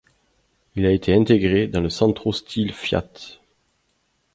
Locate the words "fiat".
2.73-3.37